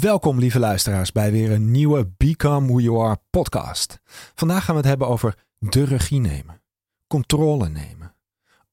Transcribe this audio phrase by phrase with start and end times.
[0.00, 3.98] Welkom, lieve luisteraars, bij weer een nieuwe Become Who You Are podcast.
[4.34, 6.62] Vandaag gaan we het hebben over de regie nemen,
[7.06, 8.14] controle nemen,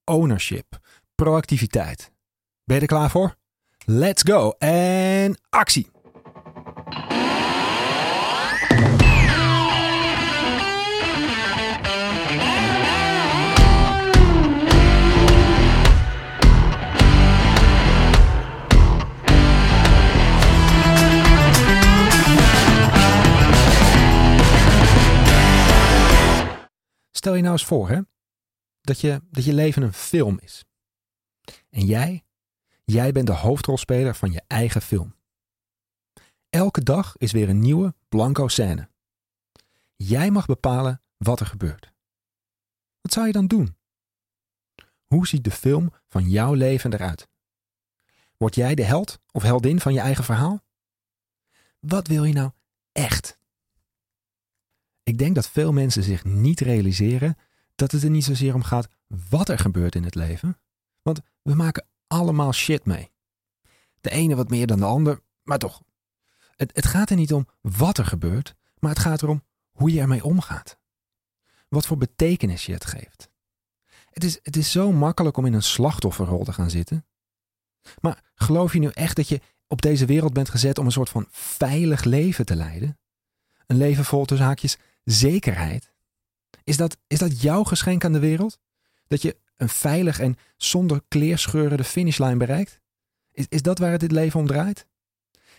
[0.04, 0.80] ownership,
[1.16, 2.12] proactiviteit.
[2.64, 3.36] Ben je er klaar voor?
[3.86, 5.93] Let's go en actie!
[27.34, 28.02] Stel je nou eens voor hè,
[28.82, 30.66] dat, je, dat je leven een film is.
[31.70, 32.26] En jij,
[32.84, 35.16] jij bent de hoofdrolspeler van je eigen film.
[36.50, 38.90] Elke dag is weer een nieuwe blanco scène.
[39.96, 41.94] Jij mag bepalen wat er gebeurt.
[43.02, 43.78] Wat zou je dan doen?
[45.06, 47.28] Hoe ziet de film van jouw leven eruit?
[48.38, 50.64] Word jij de held of heldin van je eigen verhaal?
[51.80, 52.52] Wat wil je nou
[52.92, 53.40] echt?
[55.04, 57.38] Ik denk dat veel mensen zich niet realiseren
[57.76, 58.88] dat het er niet zozeer om gaat
[59.30, 60.58] wat er gebeurt in het leven.
[61.02, 63.12] Want we maken allemaal shit mee.
[64.02, 65.82] De ene wat meer dan de ander, maar toch.
[66.56, 70.00] Het, het gaat er niet om wat er gebeurt, maar het gaat erom hoe je
[70.00, 70.78] ermee omgaat.
[71.70, 73.30] Wat voor betekenis je het geeft.
[74.10, 77.06] Het is, het is zo makkelijk om in een slachtofferrol te gaan zitten.
[78.02, 81.10] Maar geloof je nu echt dat je op deze wereld bent gezet om een soort
[81.10, 82.98] van veilig leven te leiden?
[83.68, 85.94] Een leven vol tussen haakjes zekerheid.
[86.64, 88.60] Is dat, is dat jouw geschenk aan de wereld?
[89.08, 92.80] Dat je een veilig en zonder kleerscheuren de finishlijn bereikt?
[93.32, 94.88] Is, is dat waar het dit leven om draait?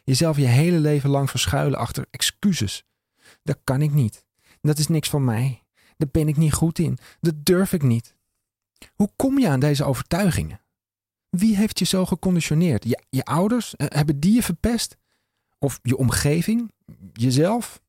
[0.04, 2.84] Jezelf je hele leven lang verschuilen achter excuses.
[3.42, 4.24] Dat kan ik niet.
[4.60, 5.62] Dat is niks van mij.
[5.96, 6.98] Daar ben ik niet goed in.
[7.20, 8.14] Dat durf ik niet.
[8.94, 10.60] Hoe kom je aan deze overtuigingen?
[11.28, 12.84] Wie heeft je zo geconditioneerd?
[12.84, 13.76] Je, je ouders?
[13.76, 14.96] Eh, hebben die je verpest?
[15.58, 16.72] Of je omgeving?
[17.12, 17.82] Jezelf?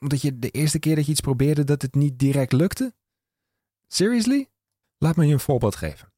[0.00, 2.94] Omdat je de eerste keer dat je iets probeerde dat het niet direct lukte?
[3.86, 4.48] Seriously?
[4.98, 6.12] Laat me je een voorbeeld geven.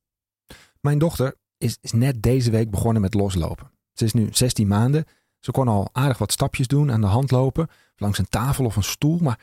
[0.81, 3.71] Mijn dochter is, is net deze week begonnen met loslopen.
[3.93, 5.05] Ze is nu 16 maanden.
[5.39, 8.77] Ze kon al aardig wat stapjes doen, aan de hand lopen, langs een tafel of
[8.77, 9.41] een stoel, maar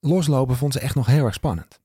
[0.00, 1.80] loslopen vond ze echt nog heel erg spannend.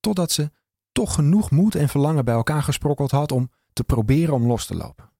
[0.00, 0.50] Totdat ze
[0.92, 4.74] toch genoeg moed en verlangen bij elkaar gesprokkeld had om te proberen om los te
[4.74, 5.10] lopen.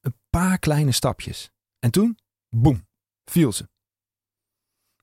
[0.00, 1.50] Een paar kleine stapjes.
[1.78, 2.18] En toen,
[2.48, 2.86] boem,
[3.24, 3.68] viel ze.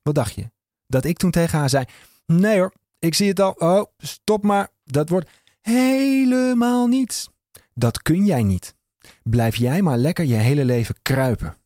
[0.02, 0.52] Wat dacht je?
[0.88, 1.86] Dat ik toen tegen haar zei:
[2.26, 3.52] Nee hoor, ik zie het al.
[3.52, 4.70] Oh, stop maar.
[4.84, 5.30] Dat wordt
[5.62, 7.30] helemaal niets.
[7.74, 8.76] Dat kun jij niet.
[9.24, 11.58] Blijf jij maar lekker je hele leven kruipen.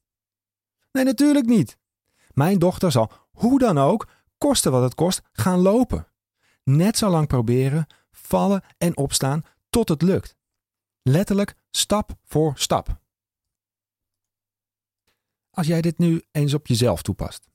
[0.91, 1.77] Nee, natuurlijk niet.
[2.33, 4.07] Mijn dochter zal, hoe dan ook,
[4.37, 6.07] koste wat het kost, gaan lopen.
[6.63, 10.35] Net zo lang proberen, vallen en opstaan tot het lukt.
[11.01, 12.99] Letterlijk stap voor stap.
[15.49, 17.47] Als jij dit nu eens op jezelf toepast.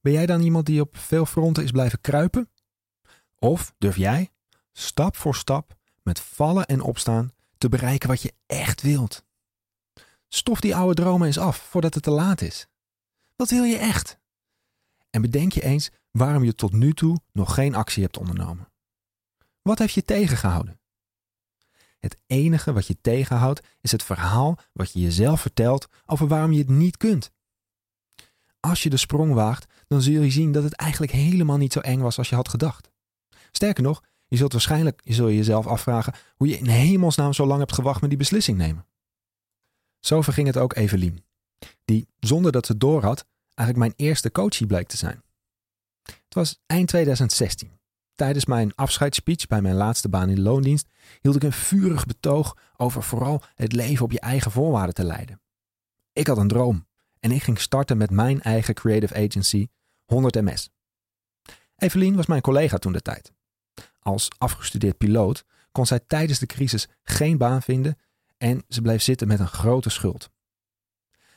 [0.00, 2.50] Ben jij dan iemand die op veel fronten is blijven kruipen?
[3.38, 4.30] Of durf jij,
[4.72, 9.24] stap voor stap, met vallen en opstaan, te bereiken wat je echt wilt?
[10.28, 12.66] Stof die oude dromen eens af voordat het te laat is.
[13.36, 14.18] Wat wil je echt?
[15.10, 18.68] En bedenk je eens waarom je tot nu toe nog geen actie hebt ondernomen.
[19.62, 20.80] Wat heeft je tegengehouden?
[21.98, 26.58] Het enige wat je tegenhoudt is het verhaal wat je jezelf vertelt over waarom je
[26.58, 27.30] het niet kunt.
[28.60, 31.80] Als je de sprong waagt, dan zul je zien dat het eigenlijk helemaal niet zo
[31.80, 32.90] eng was als je had gedacht.
[33.52, 37.46] Sterker nog, je zult waarschijnlijk je zul je jezelf afvragen hoe je in hemelsnaam zo
[37.46, 38.86] lang hebt gewacht met die beslissing nemen.
[40.00, 41.24] Zo verging het ook Evelien,
[41.84, 45.22] die zonder dat ze door had eigenlijk mijn eerste coachie bleek te zijn.
[46.02, 47.78] Het was eind 2016.
[48.14, 50.88] Tijdens mijn afscheidsspeech bij mijn laatste baan in de loondienst
[51.20, 55.40] hield ik een vurig betoog over vooral het leven op je eigen voorwaarden te leiden.
[56.12, 56.86] Ik had een droom
[57.20, 59.68] en ik ging starten met mijn eigen creative agency
[60.04, 60.70] 100 MS.
[61.76, 63.32] Evelien was mijn collega toen de tijd.
[63.98, 67.98] Als afgestudeerd piloot kon zij tijdens de crisis geen baan vinden
[68.36, 70.30] en ze bleef zitten met een grote schuld.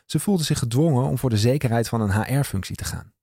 [0.05, 3.13] Ze voelde zich gedwongen om voor de zekerheid van een HR-functie te gaan.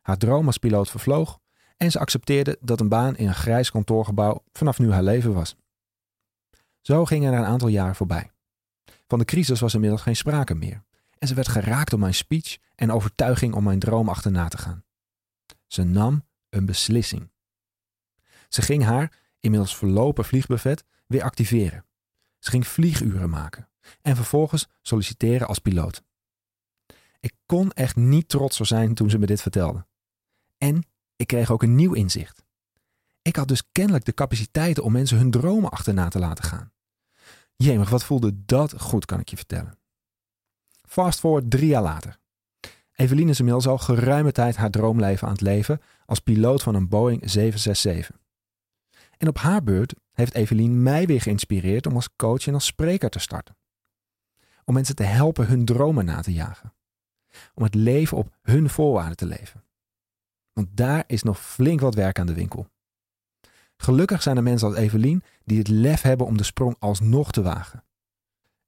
[0.00, 1.40] Haar droom als piloot vervloog
[1.76, 5.56] en ze accepteerde dat een baan in een grijs kantoorgebouw vanaf nu haar leven was.
[6.80, 8.30] Zo gingen er een aantal jaren voorbij.
[9.06, 10.82] Van de crisis was inmiddels geen sprake meer
[11.22, 14.84] en ze werd geraakt door mijn speech en overtuiging om mijn droom achterna te gaan.
[15.66, 17.30] Ze nam een beslissing.
[18.48, 21.86] Ze ging haar, inmiddels verlopen vliegbuffet, weer activeren.
[22.38, 23.68] Ze ging vlieguren maken
[24.00, 26.02] en vervolgens solliciteren als piloot.
[27.20, 29.86] Ik kon echt niet trotser zijn toen ze me dit vertelde.
[30.58, 30.86] En
[31.16, 32.44] ik kreeg ook een nieuw inzicht.
[33.22, 36.72] Ik had dus kennelijk de capaciteiten om mensen hun dromen achterna te laten gaan.
[37.56, 39.80] Jemig, wat voelde dat goed, kan ik je vertellen.
[40.92, 42.18] Fast forward drie jaar later.
[42.92, 46.88] Evelien is inmiddels al geruime tijd haar droomleven aan het leven als piloot van een
[46.88, 48.16] Boeing 767.
[49.18, 53.10] En op haar beurt heeft Evelien mij weer geïnspireerd om als coach en als spreker
[53.10, 53.56] te starten.
[54.64, 56.74] Om mensen te helpen hun dromen na te jagen.
[57.54, 59.64] Om het leven op hun voorwaarden te leven.
[60.52, 62.66] Want daar is nog flink wat werk aan de winkel.
[63.76, 67.42] Gelukkig zijn er mensen als Evelien die het lef hebben om de sprong alsnog te
[67.42, 67.84] wagen.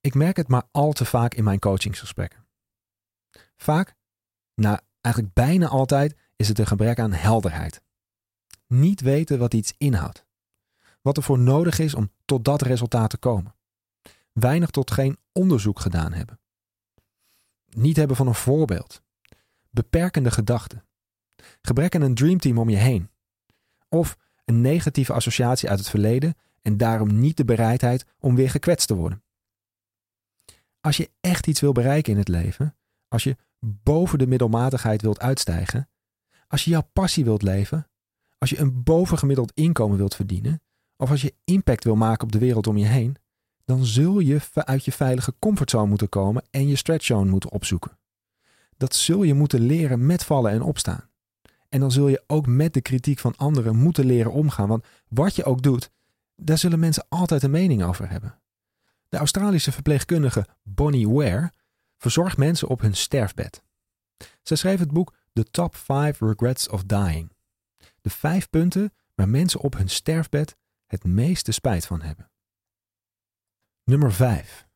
[0.05, 2.47] Ik merk het maar al te vaak in mijn coachingsgesprekken.
[3.57, 3.95] Vaak,
[4.55, 7.83] nou eigenlijk bijna altijd, is het een gebrek aan helderheid.
[8.67, 10.27] Niet weten wat iets inhoudt.
[11.03, 13.55] Wat er voor nodig is om tot dat resultaat te komen.
[14.33, 16.41] Weinig tot geen onderzoek gedaan hebben.
[17.69, 19.03] Niet hebben van een voorbeeld.
[19.71, 20.85] Beperkende gedachten.
[21.63, 23.11] Gebrek aan een dreamteam om je heen.
[23.89, 28.87] Of een negatieve associatie uit het verleden en daarom niet de bereidheid om weer gekwetst
[28.87, 29.24] te worden.
[30.85, 32.77] Als je echt iets wil bereiken in het leven,
[33.09, 35.89] als je boven de middelmatigheid wilt uitstijgen,
[36.49, 37.89] als je jouw passie wilt leven,
[38.39, 40.63] als je een bovengemiddeld inkomen wilt verdienen,
[40.97, 43.17] of als je impact wil maken op de wereld om je heen,
[43.65, 47.99] dan zul je uit je veilige comfortzone moeten komen en je stretchzone moeten opzoeken.
[48.77, 51.11] Dat zul je moeten leren met vallen en opstaan.
[51.69, 55.37] En dan zul je ook met de kritiek van anderen moeten leren omgaan, want wat
[55.37, 55.91] je ook doet,
[56.37, 58.39] daar zullen mensen altijd een mening over hebben.
[59.15, 61.53] De Australische verpleegkundige Bonnie Ware
[61.99, 63.63] verzorgt mensen op hun sterfbed.
[64.43, 67.33] Ze schreef het boek The Top 5 Regrets of Dying.
[68.01, 70.57] De vijf punten waar mensen op hun sterfbed
[70.87, 72.31] het meeste spijt van hebben.
[73.85, 74.67] Nummer 5.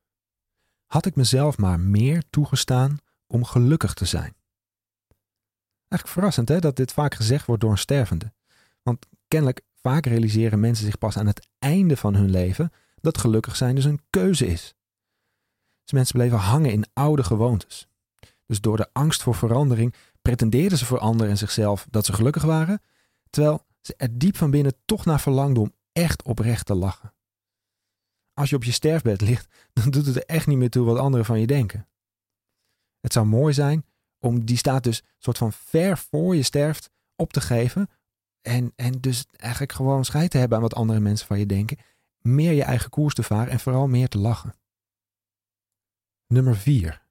[0.87, 4.37] Had ik mezelf maar meer toegestaan om gelukkig te zijn?
[5.89, 8.33] Eigenlijk verrassend hè, dat dit vaak gezegd wordt door een stervende.
[8.83, 13.57] Want kennelijk vaak realiseren mensen zich pas aan het einde van hun leven dat gelukkig
[13.57, 14.75] zijn dus een keuze is.
[15.83, 17.89] Dus mensen bleven hangen in oude gewoontes.
[18.47, 22.43] Dus door de angst voor verandering pretendeerden ze voor anderen en zichzelf dat ze gelukkig
[22.43, 22.83] waren,
[23.31, 27.15] terwijl ze er diep van binnen toch naar verlangden om echt oprecht te lachen.
[28.35, 30.99] Als je op je sterfbed ligt, dan doet het er echt niet meer toe wat
[30.99, 31.89] anderen van je denken.
[33.01, 33.85] Het zou mooi zijn
[34.19, 37.89] om die staat dus soort van ver voor je sterft op te geven.
[38.41, 41.79] En, en dus eigenlijk gewoon scheid te hebben aan wat andere mensen van je denken.
[42.19, 44.55] Meer je eigen koers te varen en vooral meer te lachen.
[46.27, 47.03] Nummer 4.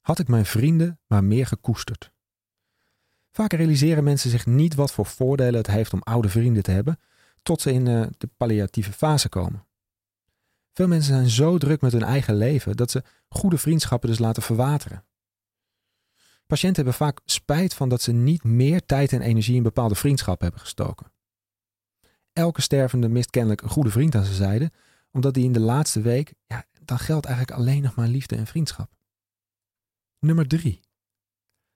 [0.00, 2.12] Had ik mijn vrienden maar meer gekoesterd?
[3.30, 7.00] Vaak realiseren mensen zich niet wat voor voordelen het heeft om oude vrienden te hebben,
[7.42, 9.66] tot ze in uh, de palliatieve fase komen.
[10.72, 14.42] Veel mensen zijn zo druk met hun eigen leven dat ze goede vriendschappen dus laten
[14.42, 15.04] verwateren.
[16.46, 20.44] Patiënten hebben vaak spijt van dat ze niet meer tijd en energie in bepaalde vriendschappen
[20.44, 21.12] hebben gestoken.
[22.34, 24.72] Elke stervende mist kennelijk een goede vriend aan zijn zijde,
[25.10, 28.46] omdat die in de laatste week, ja, dan geldt eigenlijk alleen nog maar liefde en
[28.46, 28.90] vriendschap.
[30.18, 30.80] Nummer 3.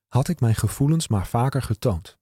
[0.09, 2.19] Had ik mijn gevoelens maar vaker getoond?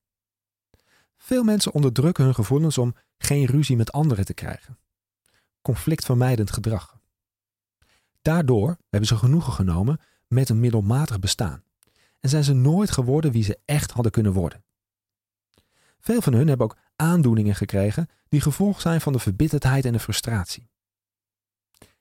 [1.16, 4.78] Veel mensen onderdrukken hun gevoelens om geen ruzie met anderen te krijgen.
[5.62, 6.98] Conflictvermijdend gedrag.
[8.22, 11.64] Daardoor hebben ze genoegen genomen met een middelmatig bestaan
[12.20, 14.64] en zijn ze nooit geworden wie ze echt hadden kunnen worden.
[16.06, 19.98] Veel van hun hebben ook aandoeningen gekregen die gevolg zijn van de verbitterdheid en de
[19.98, 20.70] frustratie.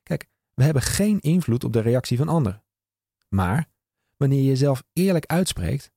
[0.04, 2.64] Kijk, we hebben geen invloed op de reactie van anderen.
[3.30, 3.70] Maar
[4.18, 5.92] wanneer je jezelf eerlijk uitspreekt,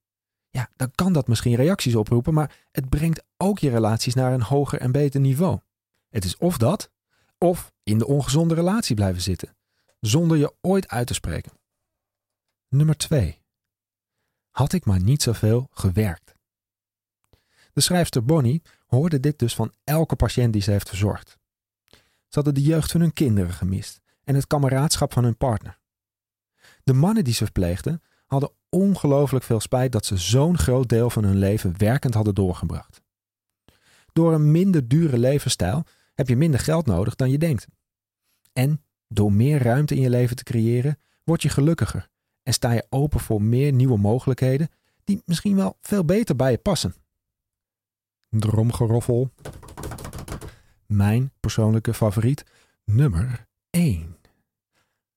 [0.50, 4.42] ja, dan kan dat misschien reacties oproepen, maar het brengt ook je relaties naar een
[4.42, 5.60] hoger en beter niveau.
[6.08, 6.90] Het is of dat,
[7.38, 9.56] of in de ongezonde relatie blijven zitten,
[10.00, 11.52] zonder je ooit uit te spreken.
[12.68, 13.42] Nummer 2
[14.50, 16.27] had ik maar niet zoveel gewerkt.
[17.78, 21.38] De schrijfster Bonnie hoorde dit dus van elke patiënt die ze heeft verzorgd.
[22.00, 25.78] Ze hadden de jeugd van hun kinderen gemist en het kameraadschap van hun partner.
[26.84, 31.24] De mannen die ze verpleegden hadden ongelooflijk veel spijt dat ze zo'n groot deel van
[31.24, 33.02] hun leven werkend hadden doorgebracht.
[34.12, 37.66] Door een minder dure levensstijl heb je minder geld nodig dan je denkt.
[38.52, 42.08] En door meer ruimte in je leven te creëren, word je gelukkiger
[42.42, 44.68] en sta je open voor meer nieuwe mogelijkheden
[45.04, 46.94] die misschien wel veel beter bij je passen.
[48.30, 49.32] Dromgeroffel.
[50.86, 52.44] Mijn persoonlijke favoriet,
[52.84, 54.16] nummer 1.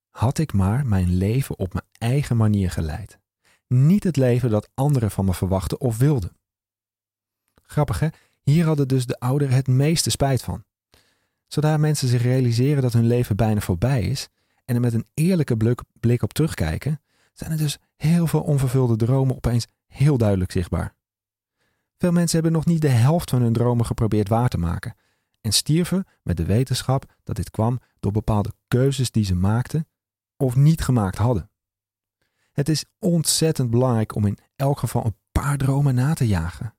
[0.09, 3.19] Had ik maar mijn leven op mijn eigen manier geleid.
[3.67, 6.37] Niet het leven dat anderen van me verwachten of wilden.
[7.63, 8.07] Grappig hè?
[8.41, 10.63] Hier hadden dus de ouderen het meeste spijt van.
[11.47, 14.29] Zodra mensen zich realiseren dat hun leven bijna voorbij is
[14.65, 15.57] en er met een eerlijke
[15.99, 17.01] blik op terugkijken,
[17.33, 20.95] zijn er dus heel veel onvervulde dromen opeens heel duidelijk zichtbaar.
[22.01, 24.95] Veel mensen hebben nog niet de helft van hun dromen geprobeerd waar te maken
[25.41, 29.87] en stierven met de wetenschap dat dit kwam door bepaalde keuzes die ze maakten
[30.37, 31.49] of niet gemaakt hadden.
[32.51, 36.75] Het is ontzettend belangrijk om in elk geval een paar dromen na te jagen.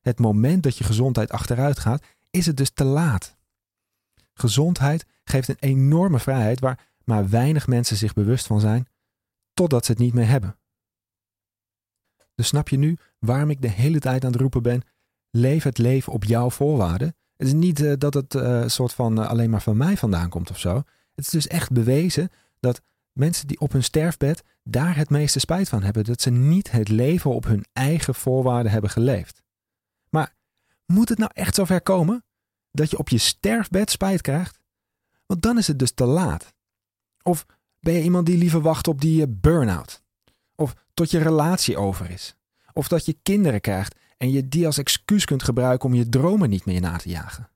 [0.00, 3.36] Het moment dat je gezondheid achteruit gaat, is het dus te laat.
[4.34, 8.88] Gezondheid geeft een enorme vrijheid waar maar weinig mensen zich bewust van zijn,
[9.54, 10.59] totdat ze het niet meer hebben.
[12.40, 14.82] Dus snap je nu waarom ik de hele tijd aan het roepen ben:
[15.30, 17.16] leef het leven op jouw voorwaarden?
[17.36, 20.28] Het is niet uh, dat het uh, soort van uh, alleen maar van mij vandaan
[20.28, 20.74] komt of zo.
[21.14, 22.30] Het is dus echt bewezen
[22.60, 22.80] dat
[23.12, 26.04] mensen die op hun sterfbed daar het meeste spijt van hebben.
[26.04, 29.42] Dat ze niet het leven op hun eigen voorwaarden hebben geleefd.
[30.08, 30.34] Maar
[30.86, 32.24] moet het nou echt zover komen
[32.70, 34.58] dat je op je sterfbed spijt krijgt?
[35.26, 36.54] Want dan is het dus te laat.
[37.22, 37.46] Of
[37.80, 40.02] ben je iemand die liever wacht op die burn-out?
[41.00, 42.34] Tot je relatie over is?
[42.72, 46.50] Of dat je kinderen krijgt en je die als excuus kunt gebruiken om je dromen
[46.50, 47.50] niet meer na te jagen?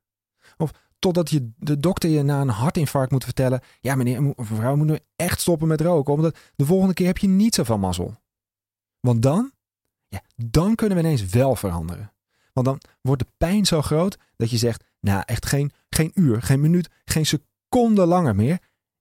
[0.57, 4.77] Of totdat je, de dokter je na een hartinfarct moet vertellen: Ja, meneer of mevrouw,
[4.77, 8.17] moet nu echt stoppen met roken, omdat de volgende keer heb je niet zoveel mazzel.
[9.01, 9.53] Want dan,
[10.09, 12.13] ja, dan kunnen we ineens wel veranderen.
[12.53, 16.43] Want dan wordt de pijn zo groot dat je zegt: Nou, echt geen, geen uur,
[16.43, 18.59] geen minuut, geen seconde langer meer.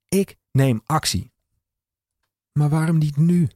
[0.08, 1.32] Ik neem actie.
[2.52, 3.50] Maar waarom niet nu?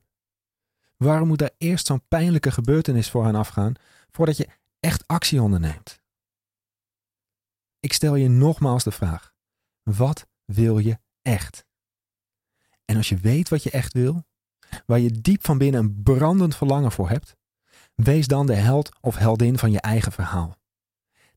[0.98, 3.74] Waarom moet daar eerst zo'n pijnlijke gebeurtenis voor aan afgaan
[4.12, 4.48] voordat je
[4.80, 6.02] echt actie onderneemt?
[7.80, 9.34] Ik stel je nogmaals de vraag:
[9.84, 11.66] wat wil je echt?
[12.86, 14.26] En als je weet wat je echt wil,
[14.86, 17.36] waar je diep van binnen een brandend verlangen voor hebt,
[17.96, 20.58] wees dan de held of heldin van je eigen verhaal.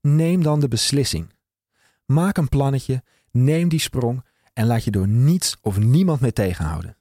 [0.00, 1.32] Neem dan de beslissing.
[2.06, 6.96] Maak een plannetje, neem die sprong en laat je door niets of niemand meer tegenhouden.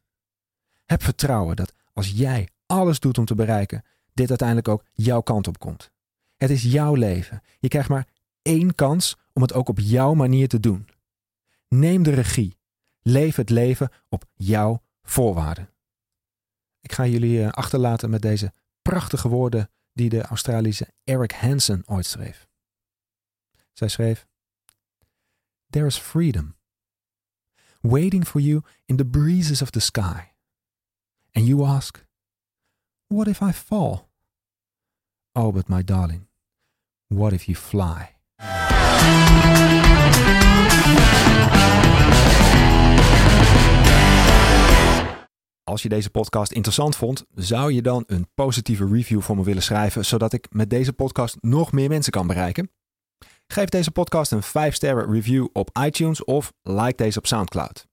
[0.90, 5.48] Heb vertrouwen dat als jij alles doet om te bereiken, dit uiteindelijk ook jouw kant
[5.48, 5.92] op komt.
[6.36, 7.42] Het is jouw leven.
[7.60, 8.08] Je krijgt maar
[8.42, 10.90] één kans om het ook op jouw manier te doen.
[11.68, 12.58] Neem de regie.
[13.02, 15.70] Leef het leven op jouw voorwaarden.
[16.82, 22.06] Ik ga jullie eh, achterlaten met deze prachtige woorden die de Australische Eric Hansen ooit
[22.06, 22.48] schreef.
[23.74, 24.28] Zij schreef:
[25.70, 26.56] There is freedom
[27.82, 30.38] waiting for you in the breezes of the sky.
[31.40, 32.06] And you ask,
[33.08, 34.10] What if I fall?
[35.36, 36.28] Oh, but my darling,
[37.08, 38.18] what if you fly?
[45.64, 49.64] Als je deze podcast interessant vond, zou je dan een positieve review voor me willen
[49.64, 52.72] schrijven, zodat ik met deze podcast nog meer mensen kan bereiken?
[53.48, 57.89] Geef deze podcast een 5-sterren review op iTunes of like deze op SoundCloud.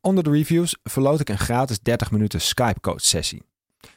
[0.00, 3.42] Onder de reviews verloot ik een gratis 30 minuten Skype coach sessie.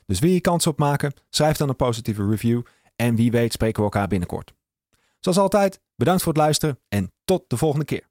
[0.05, 1.13] Dus wil je kans op maken?
[1.29, 2.62] Schrijf dan een positieve review
[2.95, 4.53] en wie weet spreken we elkaar binnenkort.
[5.19, 8.07] Zoals altijd, bedankt voor het luisteren en tot de volgende keer.